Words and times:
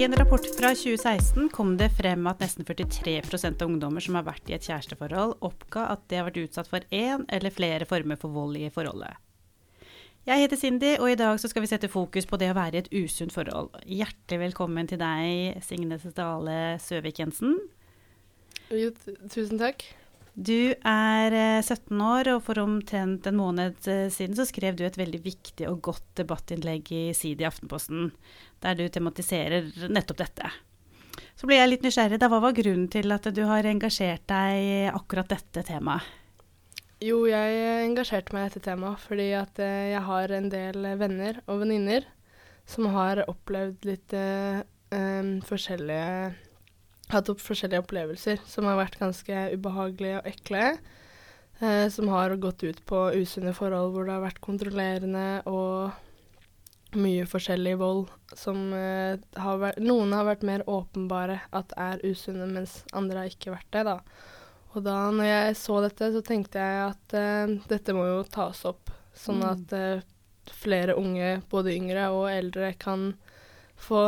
I 0.00 0.04
en 0.04 0.16
rapport 0.16 0.46
fra 0.56 0.68
2016 0.74 1.50
kom 1.52 1.74
det 1.76 1.90
frem 1.92 2.24
at 2.30 2.40
nesten 2.40 2.64
43% 2.64 3.60
av 3.60 3.68
ungdommer 3.68 4.00
som 4.00 4.14
har 4.16 4.24
vært 4.24 4.46
i 4.48 4.54
et 4.56 4.64
kjæresteforhold, 4.64 5.34
oppga 5.44 5.82
at 5.92 6.06
de 6.08 6.16
har 6.16 6.24
vært 6.24 6.38
utsatt 6.40 6.70
for 6.70 6.86
én 6.88 7.26
eller 7.28 7.52
flere 7.52 7.84
former 7.84 8.16
for 8.16 8.32
vold 8.32 8.56
i 8.56 8.70
forholdet. 8.72 9.18
Jeg 10.24 10.46
heter 10.46 10.56
Cindy, 10.56 10.94
og 10.96 11.10
i 11.10 11.18
dag 11.20 11.36
skal 11.44 11.66
vi 11.66 11.68
sette 11.68 11.92
fokus 11.92 12.24
på 12.24 12.40
det 12.40 12.48
å 12.48 12.56
være 12.56 12.80
i 12.80 12.82
et 12.86 12.90
usunt 12.96 13.36
forhold. 13.36 13.76
Hjertelig 13.84 14.40
velkommen 14.46 14.88
til 14.88 15.02
deg, 15.04 15.60
Signe 15.68 16.00
Dale 16.16 16.58
Søvik 16.80 17.20
Jensen. 17.20 17.58
Tusen 18.72 19.60
takk. 19.60 19.84
Du 20.34 20.72
er 20.86 21.34
17 21.62 21.90
eh, 21.90 22.06
år, 22.06 22.30
og 22.36 22.44
for 22.46 22.60
omtrent 22.62 23.26
en 23.26 23.38
måned 23.38 23.88
eh, 23.90 24.06
siden 24.12 24.38
så 24.38 24.46
skrev 24.48 24.78
du 24.78 24.84
et 24.86 24.98
veldig 24.98 25.20
viktig 25.24 25.66
og 25.68 25.80
godt 25.90 26.06
debattinnlegg 26.20 26.90
i 26.94 27.02
Sid 27.16 27.42
i 27.42 27.48
Aftenposten, 27.48 28.12
der 28.62 28.78
du 28.78 28.86
tematiserer 28.88 29.72
nettopp 29.90 30.20
dette. 30.22 30.52
Så 31.34 31.48
ble 31.48 31.58
jeg 31.58 31.72
litt 31.72 31.84
nysgjerrig. 31.84 32.20
Da, 32.20 32.28
hva 32.30 32.38
var 32.44 32.54
grunnen 32.54 32.86
til 32.92 33.10
at 33.14 33.26
du 33.34 33.42
har 33.48 33.66
engasjert 33.66 34.26
deg 34.30 34.60
i 34.60 34.74
akkurat 34.92 35.30
dette 35.32 35.64
temaet? 35.66 36.06
Jo, 37.00 37.24
jeg 37.24 37.86
engasjerte 37.86 38.34
meg 38.36 38.44
i 38.44 38.48
dette 38.50 38.66
temaet 38.66 39.00
fordi 39.00 39.30
at 39.34 39.58
eh, 39.64 39.90
jeg 39.94 40.04
har 40.06 40.36
en 40.36 40.50
del 40.52 40.90
venner 41.00 41.40
og 41.48 41.64
venninner 41.64 42.06
som 42.68 42.86
har 42.92 43.24
opplevd 43.24 43.86
litt 43.88 44.12
um, 44.14 45.30
forskjellige 45.42 46.49
hatt 47.12 47.30
opp 47.32 47.42
forskjellige 47.42 47.84
opplevelser 47.84 48.42
som 48.48 48.68
har 48.68 48.78
vært 48.80 49.00
ganske 49.00 49.46
ubehagelige 49.54 50.20
og 50.20 50.28
ekle. 50.30 50.66
Eh, 51.60 51.86
som 51.92 52.08
har 52.08 52.32
gått 52.40 52.62
ut 52.64 52.78
på 52.88 53.08
usunne 53.20 53.52
forhold 53.56 53.92
hvor 53.94 54.06
det 54.06 54.14
har 54.16 54.24
vært 54.24 54.40
kontrollerende 54.44 55.42
og 55.50 55.90
mye 56.98 57.26
forskjellig 57.28 57.76
vold 57.78 58.08
som 58.36 58.72
eh, 58.74 59.18
har 59.38 59.58
vært 59.60 59.80
Noen 59.82 60.14
har 60.16 60.26
vært 60.26 60.46
mer 60.46 60.64
åpenbare 60.70 61.40
at 61.56 61.74
er 61.78 62.02
usunne, 62.06 62.48
mens 62.50 62.80
andre 62.96 63.24
har 63.24 63.32
ikke 63.32 63.54
vært 63.54 63.70
det, 63.74 63.84
da. 63.86 63.98
Og 64.74 64.84
da 64.86 64.96
når 65.10 65.26
jeg 65.26 65.58
så 65.58 65.80
dette, 65.82 66.10
så 66.14 66.22
tenkte 66.26 66.62
jeg 66.62 66.80
at 66.86 67.16
eh, 67.18 67.56
dette 67.70 67.94
må 67.96 68.06
jo 68.08 68.22
tas 68.30 68.64
opp, 68.68 68.92
sånn 69.16 69.42
mm. 69.42 69.48
at 69.50 69.76
eh, 69.76 70.06
flere 70.60 70.96
unge, 70.98 71.40
både 71.50 71.74
yngre 71.76 72.08
og 72.14 72.30
eldre, 72.32 72.72
kan 72.78 73.12
få 73.80 74.02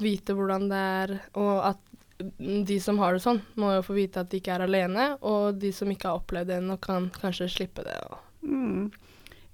vite 0.00 0.34
hvordan 0.34 0.68
det 0.70 0.84
er, 1.00 1.16
og 1.38 1.58
at 1.70 1.82
de 2.18 2.76
som 2.80 2.98
har 3.02 3.16
det 3.16 3.24
sånn, 3.24 3.40
må 3.60 3.72
jo 3.74 3.86
få 3.86 3.96
vite 3.96 4.22
at 4.22 4.30
de 4.30 4.38
ikke 4.40 4.54
er 4.54 4.66
alene, 4.66 5.08
og 5.26 5.58
de 5.60 5.72
som 5.74 5.90
ikke 5.90 6.10
har 6.10 6.20
opplevd 6.20 6.52
det 6.52 6.60
ennå, 6.60 6.78
kan 6.82 7.10
kanskje 7.16 7.50
slippe 7.50 7.84
det. 7.86 7.96
Mm. 8.46 8.92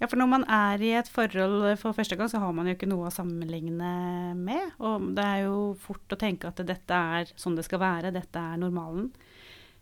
Ja, 0.00 0.08
for 0.08 0.16
når 0.16 0.28
man 0.32 0.44
er 0.48 0.80
i 0.80 0.94
et 0.96 1.08
forhold 1.12 1.66
for 1.80 1.96
første 1.96 2.16
gang, 2.16 2.30
så 2.32 2.40
har 2.40 2.52
man 2.56 2.68
jo 2.68 2.72
ikke 2.72 2.88
noe 2.88 3.10
å 3.10 3.12
sammenligne 3.12 3.90
med. 4.36 4.70
Og 4.80 5.10
det 5.16 5.26
er 5.26 5.42
jo 5.44 5.74
fort 5.80 6.16
å 6.16 6.20
tenke 6.20 6.48
at 6.48 6.62
dette 6.64 7.00
er 7.16 7.32
sånn 7.36 7.58
det 7.58 7.66
skal 7.66 7.82
være, 7.82 8.14
dette 8.14 8.40
er 8.40 8.60
normalen. 8.60 9.10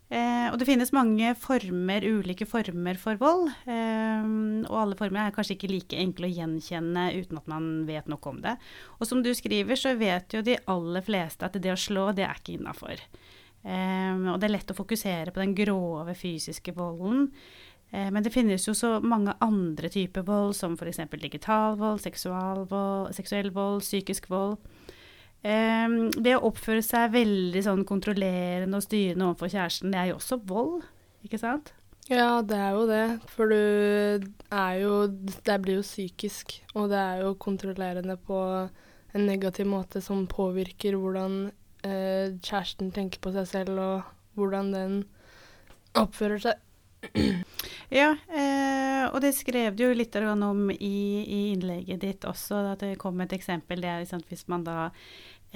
Eh, 0.09 0.47
og 0.49 0.55
det 0.57 0.65
finnes 0.65 0.89
mange 0.95 1.35
former, 1.37 2.01
ulike 2.01 2.47
former 2.49 2.97
for 2.97 3.19
vold. 3.21 3.51
Eh, 3.69 4.29
og 4.65 4.77
alle 4.81 4.97
former 4.97 5.27
er 5.27 5.35
kanskje 5.35 5.53
ikke 5.53 5.69
like 5.69 5.99
enkle 6.01 6.29
å 6.29 6.33
gjenkjenne 6.33 7.03
uten 7.19 7.37
at 7.37 7.49
man 7.51 7.69
vet 7.89 8.09
noe 8.09 8.31
om 8.31 8.39
det. 8.41 8.55
Og 8.97 9.05
som 9.05 9.21
du 9.25 9.29
skriver, 9.37 9.77
så 9.77 9.93
vet 9.99 10.33
jo 10.33 10.41
de 10.45 10.57
aller 10.71 11.05
fleste 11.05 11.45
at 11.45 11.59
det 11.61 11.75
å 11.75 11.77
slå, 11.77 12.09
det 12.17 12.25
er 12.25 12.41
ikke 12.41 12.57
innafor. 12.57 13.05
Eh, 13.61 14.27
og 14.31 14.39
det 14.41 14.49
er 14.49 14.55
lett 14.55 14.73
å 14.73 14.77
fokusere 14.77 15.35
på 15.35 15.43
den 15.43 15.53
grove 15.57 16.17
fysiske 16.17 16.73
volden. 16.73 17.29
Eh, 17.91 18.09
men 18.09 18.25
det 18.25 18.33
finnes 18.33 18.65
jo 18.65 18.73
så 18.77 18.95
mange 19.01 19.37
andre 19.45 19.93
typer 19.93 20.25
vold, 20.25 20.55
som 20.57 20.77
f.eks. 20.77 21.05
digital 21.21 21.77
vold, 21.77 22.01
seksuell 22.01 22.65
vold, 23.53 23.85
psykisk 23.85 24.29
vold. 24.33 24.57
Um, 25.39 26.09
det 26.11 26.33
å 26.35 26.49
oppføre 26.49 26.83
seg 26.83 27.13
veldig 27.13 27.61
sånn 27.63 27.85
kontrollerende 27.87 28.79
og 28.79 28.83
styrende 28.83 29.29
overfor 29.29 29.51
kjæresten, 29.53 29.93
det 29.93 30.01
er 30.01 30.09
jo 30.09 30.17
også 30.17 30.39
vold, 30.49 30.81
ikke 31.23 31.39
sant? 31.39 31.71
Ja, 32.09 32.41
det 32.41 32.57
er 32.57 32.73
jo 32.73 32.85
det. 32.89 33.05
For 33.29 33.51
du 33.53 34.25
er 34.49 34.73
jo 34.81 34.93
Det 35.45 35.59
blir 35.61 35.77
jo 35.77 35.85
psykisk, 35.85 36.57
og 36.73 36.89
det 36.89 36.97
er 36.97 37.21
jo 37.23 37.35
kontrollerende 37.37 38.17
på 38.17 38.39
en 39.13 39.25
negativ 39.25 39.69
måte 39.69 40.01
som 40.01 40.27
påvirker 40.29 40.97
hvordan 40.97 41.51
eh, 41.85 42.35
kjæresten 42.41 42.91
tenker 42.93 43.21
på 43.21 43.31
seg 43.33 43.47
selv, 43.49 43.79
og 43.79 44.01
hvordan 44.37 44.73
den 44.73 44.97
oppfører 45.97 46.43
seg. 46.43 46.65
Ja, 47.89 48.11
eh, 48.29 49.07
og 49.09 49.17
det 49.23 49.31
skrev 49.33 49.73
du 49.75 49.87
jo 49.87 49.95
litt 49.97 50.13
om 50.19 50.69
i, 50.71 50.75
i, 51.25 51.39
innlegget 51.55 52.01
ditt 52.03 52.25
også, 52.27 52.61
at 52.75 52.85
det 52.85 52.99
kom 53.01 53.21
et 53.23 53.33
eksempel. 53.33 53.81
Det 53.81 53.89
er 53.89 54.03
liksom, 54.03 54.21
hvis 54.29 54.45
man 54.51 54.65
da 54.67 54.91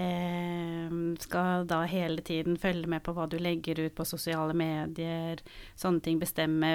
eh, 0.02 0.96
skal 1.22 1.68
da 1.70 1.84
hele 1.90 2.24
tiden 2.26 2.58
følge 2.58 2.90
med 2.90 3.04
på 3.06 3.14
hva 3.14 3.28
du 3.30 3.38
legger 3.38 3.84
ut 3.86 3.96
på 3.96 4.08
sosiale 4.08 4.56
medier, 4.58 5.44
sånne 5.78 6.02
ting, 6.02 6.18
bestemme 6.22 6.74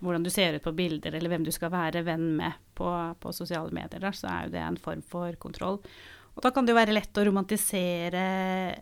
hvordan 0.00 0.26
du 0.26 0.32
ser 0.34 0.58
ut 0.58 0.66
på 0.66 0.74
bilder, 0.74 1.14
eller 1.14 1.30
hvem 1.30 1.46
du 1.46 1.52
skal 1.54 1.70
være 1.74 2.02
venn 2.08 2.32
med 2.40 2.58
på, 2.74 2.90
på 3.22 3.36
sosiale 3.36 3.70
medier, 3.70 4.02
da, 4.02 4.10
så 4.10 4.32
er 4.32 4.48
jo 4.48 4.56
det 4.56 4.66
en 4.66 4.82
form 4.82 5.06
for 5.06 5.38
kontroll. 5.42 5.78
Og 6.32 6.44
da 6.44 6.52
kan 6.54 6.64
det 6.64 6.72
jo 6.72 6.78
være 6.78 6.94
lett 6.94 7.18
å 7.20 7.24
romantisere 7.28 8.22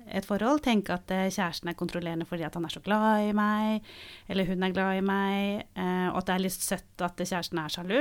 et 0.06 0.26
forhold. 0.26 0.62
Tenke 0.62 0.94
at 0.94 1.10
eh, 1.14 1.30
kjæresten 1.34 1.72
er 1.72 1.78
kontrollerende 1.78 2.28
fordi 2.28 2.46
at 2.46 2.54
han 2.54 2.68
er 2.68 2.74
så 2.74 2.82
glad 2.84 3.26
i 3.26 3.32
meg, 3.34 3.88
eller 4.30 4.46
hun 4.46 4.62
er 4.62 4.76
glad 4.76 5.00
i 5.00 5.02
meg, 5.06 5.64
eh, 5.74 6.06
og 6.12 6.20
at 6.20 6.30
det 6.30 6.36
er 6.36 6.44
litt 6.46 6.68
søtt 6.68 7.06
at 7.06 7.18
kjæresten 7.18 7.62
er 7.62 7.74
sjalu. 7.74 7.98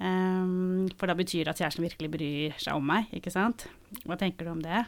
Um, 0.00 0.88
for 0.96 1.10
da 1.10 1.14
betyr 1.16 1.44
det 1.44 1.52
at 1.52 1.60
kjæresten 1.60 1.84
virkelig 1.84 2.08
bryr 2.14 2.54
seg 2.56 2.78
om 2.78 2.86
meg, 2.88 3.10
ikke 3.12 3.32
sant. 3.34 3.66
Hva 4.08 4.16
tenker 4.16 4.48
du 4.48 4.54
om 4.54 4.62
det? 4.64 4.86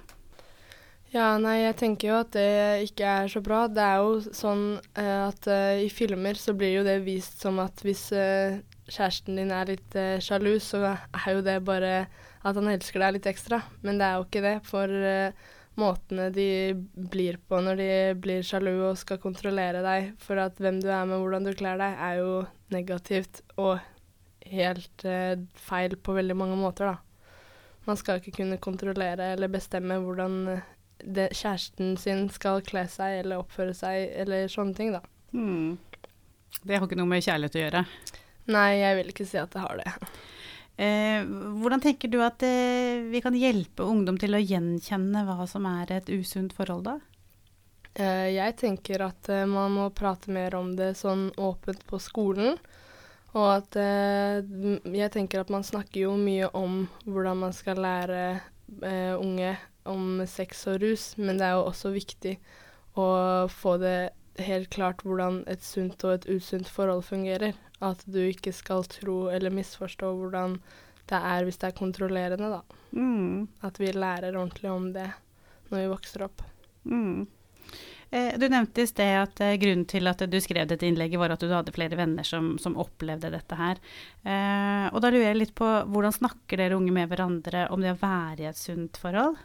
Ja, 1.13 1.35
nei, 1.37 1.59
jeg 1.61 1.75
tenker 1.77 2.09
jo 2.09 2.19
at 2.23 2.31
det 2.33 2.87
ikke 2.87 3.05
er 3.05 3.27
så 3.29 3.43
bra. 3.45 3.67
Det 3.69 3.85
er 3.85 3.99
jo 4.01 4.33
sånn 4.33 4.63
uh, 4.97 5.29
at 5.29 5.45
uh, 5.45 5.77
i 5.85 5.91
filmer 5.93 6.39
så 6.41 6.55
blir 6.57 6.79
jo 6.79 6.85
det 6.87 7.03
vist 7.05 7.43
som 7.45 7.61
at 7.61 7.83
hvis 7.85 8.07
uh, 8.17 8.57
kjæresten 8.89 9.37
din 9.37 9.53
er 9.53 9.75
litt 9.75 9.97
sjalu, 10.25 10.55
så 10.65 10.81
er 10.95 11.29
jo 11.37 11.45
det 11.45 11.59
bare 11.69 11.93
at 12.41 12.57
han 12.57 12.73
elsker 12.73 13.05
deg 13.05 13.19
litt 13.19 13.29
ekstra, 13.29 13.61
men 13.85 14.01
det 14.01 14.09
er 14.09 14.17
jo 14.17 14.25
ikke 14.27 14.43
det. 14.45 14.55
For 14.67 14.97
måtene 15.79 16.27
de 16.35 16.49
blir 17.13 17.39
på 17.49 17.61
når 17.63 17.79
de 17.79 17.93
blir 18.21 18.43
sjalu 18.45 18.73
og 18.89 18.99
skal 19.01 19.21
kontrollere 19.23 19.85
deg 19.85 20.11
for 20.21 20.41
at 20.43 20.59
hvem 20.61 20.83
du 20.83 20.91
er 20.91 21.07
med, 21.09 21.23
hvordan 21.23 21.47
du 21.47 21.55
kler 21.57 21.81
deg, 21.81 21.95
er 21.95 22.19
jo 22.21 22.35
negativt 22.75 23.41
og 23.55 23.79
helt 24.51 25.07
feil 25.71 25.97
på 25.97 26.19
veldig 26.19 26.37
mange 26.37 26.59
måter, 26.61 26.93
da. 26.93 27.41
Man 27.87 28.01
skal 28.01 28.21
ikke 28.21 28.43
kunne 28.43 28.61
kontrollere 28.61 29.33
eller 29.37 29.53
bestemme 29.55 30.03
hvordan 30.03 30.59
det, 30.99 31.31
kjæresten 31.35 31.97
sin 32.01 32.27
skal 32.33 32.63
kle 32.67 32.85
seg 32.91 33.23
eller 33.23 33.43
oppføre 33.43 33.75
seg 33.77 34.13
eller 34.25 34.51
sånne 34.53 34.77
ting, 34.79 34.93
da. 34.95 35.03
Hmm. 35.33 35.79
Det 36.63 36.77
har 36.77 36.87
ikke 36.87 36.99
noe 37.01 37.11
med 37.11 37.25
kjærlighet 37.25 37.57
å 37.57 37.65
gjøre? 37.65 37.87
Nei, 38.53 38.69
jeg 38.81 38.99
vil 38.99 39.13
ikke 39.13 39.27
si 39.29 39.41
at 39.41 39.55
det 39.55 39.63
har 39.63 39.81
det. 39.81 39.95
Eh, 40.83 41.25
hvordan 41.63 41.83
tenker 41.85 42.11
du 42.11 42.19
at 42.25 42.43
eh, 42.47 43.03
vi 43.13 43.21
kan 43.25 43.37
hjelpe 43.37 43.87
ungdom 43.87 44.19
til 44.21 44.35
å 44.35 44.41
gjenkjenne 44.41 45.25
hva 45.29 45.47
som 45.51 45.67
er 45.69 45.99
et 45.99 46.13
usunt 46.13 46.55
forhold, 46.57 46.87
da? 46.89 46.99
Eh, 47.95 48.33
jeg 48.33 48.57
tenker 48.61 49.05
at 49.05 49.29
eh, 49.29 49.45
man 49.49 49.75
må 49.77 49.91
prate 49.95 50.33
mer 50.33 50.57
om 50.57 50.73
det 50.79 50.95
sånn 51.01 51.29
åpent 51.37 51.85
på 51.89 52.01
skolen. 52.01 52.57
Og 53.33 53.49
at 53.49 53.77
eh, 53.81 54.41
jeg 54.93 55.13
tenker 55.13 55.43
at 55.43 55.53
man 55.53 55.65
snakker 55.65 56.07
jo 56.07 56.17
mye 56.21 56.49
om 56.57 56.87
hvordan 57.05 57.45
man 57.47 57.55
skal 57.57 57.81
lære 57.81 58.23
eh, 58.33 59.13
unge 59.17 59.55
om 59.89 60.23
sex 60.29 60.67
og 60.71 60.83
rus, 60.83 61.13
men 61.19 61.41
det 61.41 61.49
er 61.49 61.57
jo 61.59 61.69
også 61.71 61.93
viktig 61.95 62.37
å 62.99 63.07
få 63.51 63.77
det 63.83 64.13
helt 64.41 64.71
klart 64.73 65.03
hvordan 65.05 65.43
et 65.51 65.65
sunt 65.65 66.03
og 66.07 66.17
et 66.17 66.29
usunt 66.31 66.69
forhold 66.71 67.05
fungerer. 67.09 67.57
At 67.83 68.05
du 68.07 68.21
ikke 68.23 68.55
skal 68.55 68.87
tro 68.87 69.27
eller 69.33 69.55
misforstå 69.55 70.13
hvordan 70.19 70.59
det 71.11 71.19
er 71.19 71.45
hvis 71.45 71.59
det 71.61 71.73
er 71.73 71.79
kontrollerende, 71.79 72.49
da. 72.53 72.81
Mm. 72.95 73.49
At 73.67 73.81
vi 73.81 73.93
lærer 73.93 74.37
ordentlig 74.37 74.71
om 74.71 74.91
det 74.95 75.09
når 75.71 75.79
vi 75.81 75.91
vokser 75.91 76.27
opp. 76.29 76.45
Mm. 76.85 77.27
Eh, 78.13 78.39
du 78.39 78.45
nevnte 78.53 78.85
i 78.85 78.89
sted 78.89 79.15
at 79.23 79.41
eh, 79.41 79.57
grunnen 79.61 79.87
til 79.89 80.09
at 80.11 80.21
du 80.29 80.37
skrev 80.45 80.69
dette 80.69 80.85
innlegget, 80.87 81.21
var 81.21 81.33
at 81.33 81.41
du 81.41 81.49
hadde 81.53 81.73
flere 81.75 81.97
venner 81.97 82.27
som, 82.29 82.55
som 82.61 82.77
opplevde 82.81 83.33
dette 83.33 83.57
her. 83.57 83.81
Eh, 84.21 84.89
og 84.93 85.01
da 85.01 85.11
lurer 85.11 85.31
jeg 85.31 85.41
litt 85.41 85.55
på 85.59 85.69
hvordan 85.89 86.19
snakker 86.19 86.61
dere 86.61 86.77
unge 86.77 86.93
med 86.93 87.09
hverandre 87.09 87.67
om 87.73 87.81
det 87.81 87.95
å 87.95 88.03
være 88.03 88.45
i 88.45 88.51
et 88.51 88.61
sunt 88.61 89.01
forhold? 89.01 89.41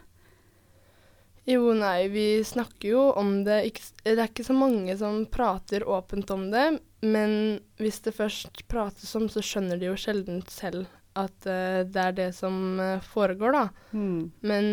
Jo, 1.47 1.71
nei, 1.73 2.09
vi 2.11 2.44
snakker 2.44 2.89
jo 2.89 3.01
om 3.15 3.44
det. 3.47 3.61
Det 4.03 4.17
er 4.17 4.27
ikke 4.27 4.44
så 4.44 4.55
mange 4.55 4.97
som 4.99 5.21
prater 5.31 5.85
åpent 5.88 6.31
om 6.35 6.49
det, 6.51 6.65
men 7.07 7.35
hvis 7.79 8.01
det 8.03 8.17
først 8.17 8.65
prates 8.67 9.15
om, 9.15 9.29
så 9.31 9.39
skjønner 9.39 9.79
de 9.79 9.88
jo 9.88 9.95
sjelden 9.99 10.41
selv 10.51 10.89
at 11.17 11.47
uh, 11.47 11.81
det 11.88 12.03
er 12.03 12.17
det 12.17 12.27
som 12.35 12.81
uh, 12.81 12.99
foregår, 13.13 13.55
da. 13.55 13.63
Mm. 13.95 14.19
Men 14.44 14.67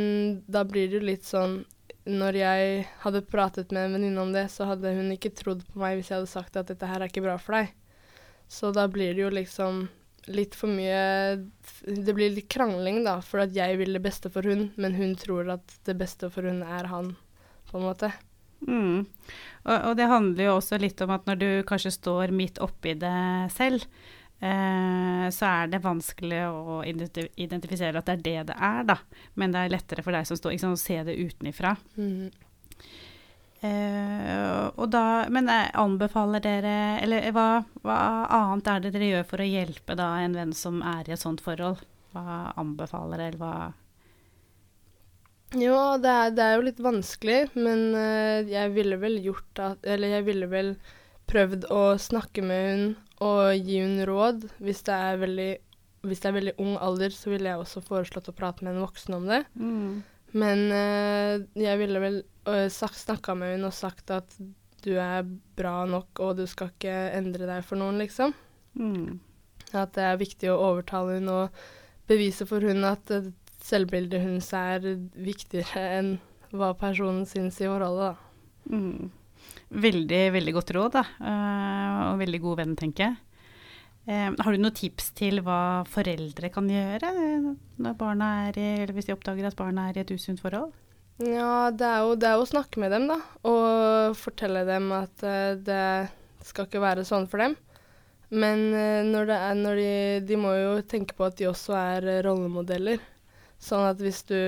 da 0.50 0.64
blir 0.66 0.90
det 0.90 0.98
jo 0.98 1.06
litt 1.06 1.24
sånn 1.24 1.62
Når 2.04 2.36
jeg 2.36 2.82
hadde 3.00 3.22
pratet 3.24 3.70
med 3.72 3.86
en 3.86 3.94
venninne 3.96 4.20
om 4.20 4.34
det, 4.34 4.48
så 4.52 4.66
hadde 4.68 4.92
hun 4.98 5.14
ikke 5.14 5.32
trodd 5.38 5.62
på 5.70 5.80
meg 5.80 5.96
hvis 5.96 6.10
jeg 6.10 6.18
hadde 6.18 6.32
sagt 6.34 6.58
at 6.60 6.68
dette 6.68 6.90
her 6.90 7.00
er 7.00 7.08
ikke 7.08 7.24
bra 7.24 7.38
for 7.40 7.56
deg. 7.56 7.70
Så 8.50 8.74
da 8.76 8.84
blir 8.92 9.14
det 9.14 9.22
jo 9.22 9.30
liksom 9.32 9.86
litt 10.26 10.54
for 10.56 10.72
mye 10.72 11.36
Det 11.84 12.14
blir 12.16 12.32
litt 12.32 12.48
krangling, 12.52 13.02
da, 13.06 13.18
for 13.24 13.44
at 13.44 13.54
jeg 13.56 13.78
vil 13.80 13.96
det 13.96 14.02
beste 14.04 14.30
for 14.32 14.46
hun, 14.46 14.70
men 14.80 14.96
hun 14.96 15.14
tror 15.20 15.50
at 15.56 15.76
det 15.88 15.96
beste 16.00 16.30
for 16.32 16.46
hun 16.48 16.62
er 16.64 16.88
han, 16.90 17.14
på 17.70 17.80
en 17.80 17.86
måte. 17.88 18.12
Mm. 18.64 19.04
Og, 19.64 19.76
og, 19.76 19.94
det 19.98 20.08
handler 20.08 20.46
jo 20.46 20.58
også 20.58 20.78
litt 20.80 21.00
om 21.04 21.12
at 21.14 21.26
når 21.28 21.40
du 21.40 21.48
kanskje 21.68 21.94
står 21.94 22.32
midt 22.36 22.60
oppi 22.64 22.94
det 22.96 23.16
selv, 23.52 23.84
eh, 24.40 25.26
så 25.34 25.50
er 25.50 25.72
det 25.72 25.84
vanskelig 25.84 26.42
å 26.48 26.80
identifisere 26.86 28.00
at 28.00 28.08
det 28.08 28.16
er 28.16 28.24
det 28.24 28.38
det 28.52 28.58
er, 28.58 28.84
da. 28.94 28.98
Men 29.40 29.54
det 29.54 29.64
er 29.64 29.76
lettere 29.76 30.06
for 30.06 30.16
deg 30.16 30.28
som 30.28 30.40
står, 30.40 30.56
ikke 30.56 30.66
sant, 30.66 30.80
å 30.80 30.84
se 30.84 31.00
det 31.08 31.18
utenifra. 31.20 31.76
Mm. 31.98 32.30
Uh, 33.64 34.68
og 34.76 34.90
da, 34.92 35.24
men 35.32 35.46
jeg 35.48 35.70
eh, 35.70 35.76
anbefaler 35.80 36.42
dere 36.44 36.72
Eller 37.00 37.30
hva, 37.32 37.62
hva, 37.80 37.96
annet 38.28 38.66
er 38.68 38.82
det 38.84 38.90
dere 38.92 39.06
gjør 39.08 39.24
for 39.30 39.40
å 39.40 39.46
hjelpe 39.48 39.96
da 39.96 40.08
en 40.20 40.36
venn 40.36 40.52
som 40.52 40.82
er 40.84 41.08
i 41.08 41.14
et 41.14 41.22
sånt 41.22 41.40
forhold? 41.40 41.80
Hva 42.12 42.52
anbefaler 42.60 43.22
dere, 43.22 43.30
eller 43.30 43.40
hva 43.40 43.54
Jo, 45.62 45.78
det 46.02 46.12
er, 46.12 46.36
det 46.36 46.44
er, 46.44 46.58
jo 46.58 46.66
litt 46.68 46.84
vanskelig, 46.84 47.40
men 47.56 47.86
uh, 47.96 48.44
jeg 48.52 48.74
ville 48.76 49.00
vel 49.00 49.16
gjort 49.30 49.64
at 49.70 49.88
Eller 49.96 50.18
jeg 50.18 50.28
ville 50.28 50.50
vel 50.52 50.74
prøvd 51.30 51.64
å 51.72 51.82
snakke 51.96 52.44
med 52.44 52.64
hun 52.68 52.88
og 53.24 53.54
gi 53.56 53.80
hun 53.80 54.02
råd. 54.04 54.44
Hvis 54.60 54.84
det 54.84 54.96
er 55.06 55.22
veldig, 55.22 55.52
hvis 56.04 56.20
det 56.20 56.28
er 56.28 56.36
veldig 56.36 56.58
ung 56.60 56.74
alder, 56.84 57.14
så 57.16 57.32
ville 57.32 57.48
jeg 57.48 57.62
også 57.62 57.80
foreslått 57.86 58.28
å 58.28 58.36
prate 58.36 58.66
med 58.66 58.74
en 58.74 58.84
voksen 58.84 59.16
om 59.16 59.30
det. 59.30 59.46
Mm. 59.56 60.02
Men 60.34 60.66
uh, 60.74 61.38
jeg 61.58 61.78
ville 61.78 62.02
vel 62.02 62.18
uh, 62.48 62.66
snakka 62.70 63.36
med 63.38 63.54
henne 63.54 63.70
og 63.70 63.76
sagt 63.76 64.10
at 64.14 64.34
du 64.84 64.92
er 65.00 65.22
bra 65.56 65.84
nok, 65.88 66.20
og 66.20 66.40
du 66.40 66.44
skal 66.50 66.72
ikke 66.72 66.92
endre 67.16 67.46
deg 67.48 67.64
for 67.64 67.80
noen, 67.80 68.00
liksom. 68.02 68.34
Mm. 68.76 69.20
At 69.72 69.94
det 69.96 70.04
er 70.04 70.20
viktig 70.20 70.50
å 70.52 70.60
overtale 70.72 71.16
henne 71.16 71.38
og 71.44 71.64
bevise 72.10 72.44
for 72.50 72.66
hun 72.66 72.84
at 72.88 73.14
uh, 73.14 73.30
selvbildet 73.64 74.24
hennes 74.26 74.50
er 74.58 74.88
viktigere 75.14 75.86
enn 76.00 76.16
hva 76.54 76.74
personen 76.78 77.24
syns 77.26 77.62
i 77.62 77.70
forholdet, 77.70 78.14
da. 78.14 78.74
Mm. 78.74 79.12
Veldig, 79.84 80.22
veldig 80.34 80.52
godt 80.56 80.70
råd, 80.74 80.98
da. 80.98 81.02
Og 82.12 82.20
veldig 82.20 82.40
god 82.44 82.60
venn, 82.60 82.76
tenker 82.78 83.08
jeg. 83.08 83.16
Eh, 84.04 84.30
har 84.36 84.52
du 84.52 84.60
noen 84.60 84.76
tips 84.76 85.12
til 85.16 85.40
hva 85.44 85.84
foreldre 85.88 86.50
kan 86.52 86.66
gjøre 86.68 87.08
er 88.44 88.58
i, 88.60 88.70
hvis 88.92 89.08
de 89.08 89.14
oppdager 89.14 89.48
at 89.48 89.56
barna 89.56 89.88
er 89.88 89.96
i 89.96 90.02
et 90.02 90.12
usunt 90.12 90.42
forhold? 90.44 90.74
Ja, 91.24 91.70
det 91.70 91.86
er, 91.86 92.02
jo, 92.04 92.16
det 92.18 92.28
er, 92.28 92.34
jo, 92.36 92.44
å 92.44 92.50
snakke 92.50 92.82
med 92.82 92.92
dem, 92.92 93.06
da. 93.08 93.16
Og 93.48 94.16
fortelle 94.18 94.64
dem 94.68 94.90
at 94.92 95.24
uh, 95.24 95.54
det 95.56 96.10
skal 96.44 96.66
ikke 96.66 96.82
være 96.82 97.06
sånn 97.08 97.28
for 97.30 97.40
dem. 97.40 97.54
Men 98.34 98.64
når 99.12 99.28
det 99.28 99.34
er 99.46 99.58
når 99.60 99.78
de, 99.78 99.90
de 100.26 100.36
må 100.40 100.50
jo 100.56 100.70
tenke 100.90 101.14
på 101.14 101.28
at 101.28 101.36
de 101.38 101.46
også 101.46 101.76
er 101.78 102.06
rollemodeller. 102.26 102.98
Sånn 103.62 103.84
at 103.86 104.00
hvis 104.02 104.24
du 104.26 104.40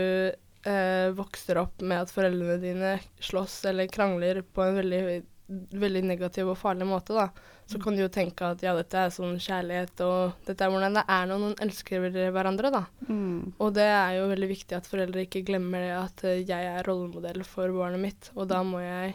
vokser 1.14 1.60
opp 1.60 1.84
med 1.86 2.02
at 2.02 2.10
foreldrene 2.10 2.56
dine 2.58 2.96
slåss 3.22 3.60
eller 3.70 3.86
krangler 3.92 4.40
på 4.42 4.64
en 4.64 4.80
veldig, 4.80 5.20
veldig 5.46 6.02
negativ 6.06 6.48
og 6.50 6.58
farlig 6.58 6.86
måte, 6.88 7.14
da, 7.14 7.28
så 7.70 7.78
kan 7.82 7.94
du 7.94 8.02
jo 8.02 8.10
tenke 8.12 8.48
at 8.48 8.62
ja, 8.62 8.72
dette 8.76 8.98
er 8.98 9.12
sånn 9.14 9.38
kjærlighet, 9.42 10.02
og 10.06 10.46
dette 10.46 10.66
er 10.66 10.72
hvordan 10.72 10.98
det 10.98 11.04
er 11.16 11.28
når 11.30 11.42
noen 11.42 11.56
elsker 11.66 12.08
hverandre, 12.34 12.72
da. 12.74 12.82
Mm. 13.06 13.54
Og 13.62 13.74
det 13.76 13.86
er 13.86 14.16
jo 14.18 14.28
veldig 14.32 14.50
viktig 14.50 14.78
at 14.78 14.90
foreldre 14.90 15.26
ikke 15.26 15.44
glemmer 15.46 15.84
det 15.86 15.94
at 15.98 16.24
uh, 16.26 16.36
jeg 16.38 16.70
er 16.72 16.86
rollemodell 16.86 17.46
for 17.46 17.74
barnet 17.74 18.02
mitt, 18.02 18.30
og 18.34 18.50
da 18.50 18.62
må 18.66 18.82
jeg 18.82 19.14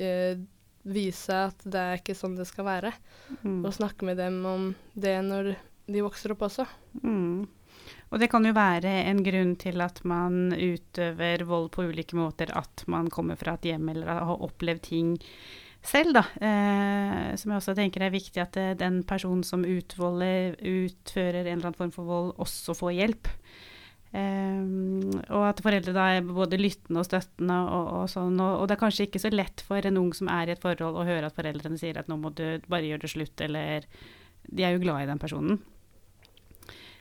eh, 0.00 0.40
vise 0.88 1.36
at 1.50 1.64
det 1.64 1.80
er 1.80 2.00
ikke 2.00 2.16
sånn 2.16 2.36
det 2.38 2.48
skal 2.48 2.68
være. 2.68 2.92
Mm. 3.42 3.62
Og 3.64 3.72
snakke 3.76 4.08
med 4.08 4.20
dem 4.20 4.42
om 4.48 4.68
det 4.96 5.16
når 5.24 5.54
de 5.90 6.04
vokser 6.04 6.34
opp 6.34 6.44
også. 6.48 6.68
Mm. 7.04 7.48
Og 8.10 8.18
det 8.18 8.30
kan 8.32 8.44
jo 8.46 8.52
være 8.56 8.90
en 9.06 9.20
grunn 9.22 9.54
til 9.60 9.82
at 9.84 10.00
man 10.08 10.50
utøver 10.54 11.44
vold 11.46 11.70
på 11.74 11.86
ulike 11.90 12.18
måter, 12.18 12.50
at 12.56 12.84
man 12.90 13.10
kommer 13.12 13.38
fra 13.38 13.54
et 13.54 13.70
hjem 13.70 13.92
eller 13.92 14.24
har 14.30 14.46
opplevd 14.48 14.82
ting 14.88 15.12
selv, 15.86 16.12
da. 16.16 16.24
Eh, 16.44 17.32
som 17.40 17.52
jeg 17.52 17.60
også 17.60 17.74
tenker 17.78 18.04
er 18.04 18.12
viktig 18.12 18.42
at 18.42 18.56
eh, 18.60 18.76
den 18.78 19.00
personen 19.08 19.42
som 19.46 19.64
utvolder, 19.64 20.56
utfører 20.60 21.44
en 21.44 21.58
eller 21.58 21.70
annen 21.70 21.78
form 21.78 21.92
for 21.94 22.08
vold, 22.08 22.32
også 22.42 22.76
får 22.76 22.96
hjelp. 22.98 23.30
Eh, 24.10 24.62
og 25.30 25.44
at 25.46 25.62
foreldre 25.64 25.94
da 25.96 26.06
er 26.16 26.26
både 26.26 26.58
lyttende 26.60 27.02
og 27.02 27.08
støttende 27.08 27.58
og, 27.64 27.90
og 28.00 28.06
sånn. 28.12 28.36
Og, 28.36 28.60
og, 28.60 28.68
det 28.68 28.76
er 28.76 28.82
kanskje 28.84 29.08
ikke 29.08 29.22
så 29.22 29.32
lett 29.32 29.64
for 29.66 29.88
en 29.88 30.00
ung 30.02 30.12
som 30.16 30.30
er 30.32 30.50
i 30.50 30.56
et 30.56 30.62
forhold, 30.62 31.00
å 31.00 31.08
høre 31.08 31.30
at 31.30 31.38
foreldrene 31.38 31.80
sier 31.80 32.00
at 32.00 32.10
nå 32.10 32.18
må 32.20 32.34
du 32.34 32.44
bare 32.68 32.90
gjøre 32.90 33.06
det 33.06 33.14
slutt, 33.14 33.46
eller 33.46 33.88
De 34.50 34.64
er 34.66 34.74
jo 34.74 34.82
glad 34.82 35.04
i 35.04 35.10
den 35.10 35.20
personen. 35.22 35.60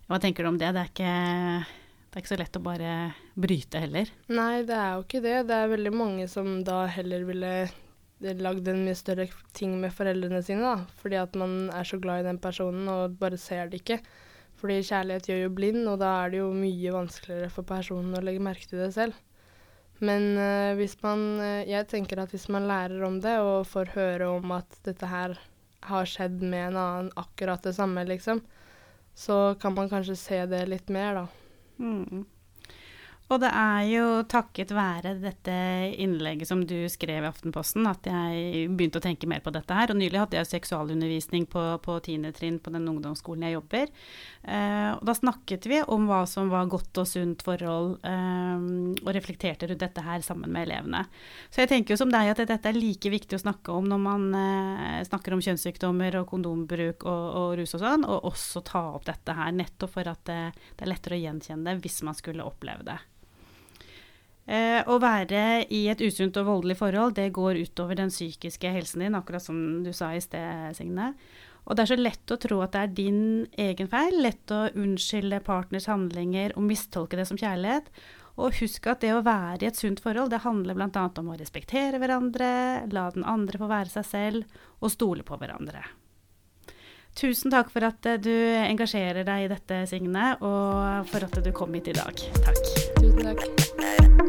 Hva 0.09 0.17
tenker 0.21 0.43
du 0.43 0.53
om 0.53 0.57
det? 0.57 0.71
Det 0.73 0.81
er 0.81 0.89
ikke 0.89 1.13
det 2.09 2.17
er 2.17 2.23
ikke 2.23 2.31
så 2.31 2.39
lett 2.39 2.57
å 2.57 2.61
bare 2.65 2.93
bryte 3.37 3.81
heller. 3.83 4.09
Nei, 4.33 4.63
det 4.65 4.73
er 4.73 4.95
jo 4.95 5.03
ikke 5.03 5.19
det. 5.21 5.35
Det 5.45 5.53
er 5.53 5.69
veldig 5.69 5.91
mange 5.93 6.23
som 6.31 6.63
da 6.65 6.79
heller 6.89 7.21
ville 7.27 7.51
lagd 8.19 8.67
en 8.67 8.81
mye 8.83 8.97
større 8.97 9.27
ting 9.55 9.77
med 9.81 9.93
foreldrene 9.95 10.41
sine, 10.43 10.63
da. 10.65 10.87
Fordi 11.01 11.19
at 11.21 11.37
man 11.39 11.69
er 11.75 11.87
så 11.87 11.99
glad 12.01 12.23
i 12.23 12.27
den 12.27 12.41
personen 12.41 12.89
og 12.91 13.15
bare 13.19 13.39
ser 13.39 13.71
det 13.71 13.81
ikke. 13.81 13.99
Fordi 14.59 14.81
kjærlighet 14.83 15.29
gjør 15.29 15.41
jo 15.45 15.55
blind, 15.55 15.85
og 15.87 16.01
da 16.01 16.11
er 16.23 16.33
det 16.33 16.41
jo 16.41 16.49
mye 16.51 16.95
vanskeligere 16.95 17.51
for 17.53 17.67
personen 17.67 18.17
å 18.17 18.23
legge 18.23 18.43
merke 18.43 18.67
til 18.67 18.81
det 18.83 18.91
selv. 18.95 19.15
Men 20.03 20.31
uh, 20.39 20.75
hvis 20.79 20.95
man 21.03 21.21
uh, 21.43 21.67
Jeg 21.67 21.89
tenker 21.91 22.21
at 22.21 22.31
hvis 22.31 22.47
man 22.47 22.69
lærer 22.69 23.03
om 23.03 23.17
det 23.19 23.35
og 23.43 23.67
får 23.67 23.91
høre 23.97 24.29
om 24.31 24.53
at 24.55 24.77
dette 24.87 25.09
her 25.11 25.35
har 25.89 26.07
skjedd 26.07 26.39
med 26.43 26.69
en 26.69 26.79
annen 26.79 27.11
akkurat 27.19 27.63
det 27.63 27.75
samme, 27.75 28.03
liksom, 28.07 28.41
så 29.15 29.55
kan 29.59 29.75
man 29.75 29.91
kanskje 29.91 30.15
se 30.19 30.39
det 30.51 30.65
litt 30.67 30.91
mer, 30.91 31.21
da. 31.21 31.25
Mm. 31.79 32.25
Og 33.29 33.37
det 33.43 33.49
er 33.53 33.83
jo 33.85 34.05
takket 34.25 34.71
være 34.73 35.11
dette 35.21 35.53
innlegget 36.01 36.49
som 36.49 36.63
du 36.65 36.87
skrev 36.89 37.21
i 37.21 37.29
Aftenposten, 37.29 37.85
at 37.85 38.07
jeg 38.09 38.71
begynte 38.73 38.97
å 38.97 39.03
tenke 39.03 39.29
mer 39.29 39.43
på 39.45 39.53
dette 39.53 39.75
her. 39.77 39.91
Og 39.93 39.99
nylig 39.99 40.17
hadde 40.17 40.39
jeg 40.39 40.49
seksualundervisning 40.49 41.45
på, 41.51 41.61
på 41.85 41.97
trinn 42.01 42.25
på 42.33 42.73
den 42.73 42.87
ungdomsskolen 42.89 43.45
jeg 43.45 43.59
jobber. 43.59 43.91
Eh, 44.41 44.89
og 44.95 45.03
da 45.05 45.13
snakket 45.13 45.67
vi 45.69 45.81
om 45.85 46.07
hva 46.09 46.23
som 46.29 46.49
var 46.49 46.71
godt 46.73 47.03
og 47.03 47.09
sunt 47.11 47.45
forhold, 47.45 47.99
eh, 48.01 48.65
og 49.03 49.11
reflekterte 49.13 49.69
rundt 49.69 49.85
dette 49.85 50.05
her 50.07 50.25
sammen 50.25 50.49
med 50.49 50.65
elevene. 50.65 51.03
Så 51.53 51.61
jeg 51.61 51.71
tenker 51.75 51.93
jo 51.93 51.99
som 52.01 52.15
deg 52.15 52.31
at 52.33 52.41
dette 52.49 52.73
er 52.73 52.81
like 52.81 53.13
viktig 53.13 53.37
å 53.37 53.43
snakke 53.45 53.77
om 53.77 53.91
når 53.93 54.03
man 54.07 54.27
eh, 54.41 55.05
snakker 55.05 55.37
om 55.37 55.45
kjønnssykdommer 55.45 56.17
og 56.23 56.27
kondombruk 56.33 57.05
og, 57.05 57.29
og, 57.43 57.53
rus 57.61 57.77
og 57.77 57.85
sånn, 57.85 58.09
og 58.09 58.25
også 58.33 58.65
ta 58.65 58.87
opp 58.97 59.05
dette 59.05 59.37
her, 59.37 59.53
nettopp 59.53 59.93
for 59.99 60.09
at 60.09 60.25
det, 60.25 60.41
det 60.73 60.87
er 60.87 60.93
lettere 60.95 61.21
å 61.21 61.23
gjenkjenne 61.27 61.69
det 61.69 61.85
hvis 61.85 62.01
man 62.09 62.17
skulle 62.17 62.49
oppleve 62.49 62.89
det. 62.89 62.99
Eh, 64.49 64.81
å 64.89 64.95
være 64.97 65.67
i 65.69 65.83
et 65.91 65.99
usunt 66.01 66.37
og 66.41 66.47
voldelig 66.47 66.79
forhold, 66.79 67.13
det 67.19 67.27
går 67.35 67.59
utover 67.67 67.99
den 67.99 68.09
psykiske 68.09 68.71
helsen 68.73 69.03
din, 69.03 69.17
akkurat 69.17 69.43
som 69.45 69.83
du 69.85 69.91
sa 69.93 70.09
i 70.15 70.23
sted, 70.23 70.73
Signe. 70.77 71.11
Og 71.69 71.77
det 71.77 71.83
er 71.83 71.91
så 71.91 71.97
lett 71.99 72.33
å 72.33 72.39
tro 72.41 72.57
at 72.65 72.73
det 72.73 72.81
er 72.81 72.95
din 72.97 73.19
egen 73.61 73.91
feil, 73.91 74.17
lett 74.23 74.49
å 74.49 74.63
unnskylde 74.73 75.43
partners 75.45 75.85
handlinger 75.91 76.55
og 76.57 76.65
mistolke 76.65 77.19
det 77.19 77.27
som 77.29 77.37
kjærlighet. 77.37 77.91
Og 78.39 78.57
husk 78.57 78.87
at 78.89 79.03
det 79.03 79.11
å 79.13 79.21
være 79.21 79.67
i 79.67 79.69
et 79.69 79.77
sunt 79.77 80.01
forhold, 80.01 80.31
det 80.33 80.41
handler 80.41 80.77
bl.a. 80.79 81.05
om 81.21 81.29
å 81.29 81.37
respektere 81.37 81.99
hverandre, 82.01 82.49
la 82.89 83.09
den 83.13 83.27
andre 83.27 83.61
få 83.61 83.69
være 83.69 83.93
seg 83.99 84.07
selv, 84.07 84.61
og 84.79 84.95
stole 84.95 85.27
på 85.27 85.37
hverandre. 85.37 85.83
Tusen 87.19 87.53
takk 87.53 87.69
for 87.73 87.85
at 87.85 88.05
du 88.23 88.33
engasjerer 88.63 89.27
deg 89.27 89.45
i 89.45 89.51
dette, 89.51 89.83
Signe, 89.91 90.31
og 90.39 91.05
for 91.11 91.27
at 91.27 91.37
du 91.43 91.53
kom 91.53 91.75
hit 91.77 91.91
i 91.91 91.97
dag. 91.99 92.25
Takk. 92.39 92.73
Tusen 92.97 93.29
takk. 93.29 94.28